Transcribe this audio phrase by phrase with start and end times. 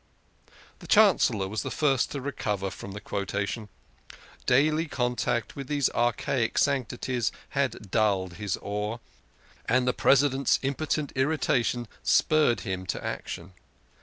[0.79, 3.69] The Chancellor was the first to recover from the quota tion.
[4.47, 8.97] Daily contact with these archaic sanctities had dulled his awe,
[9.67, 13.53] and the President's impotent irritation spurred him to action.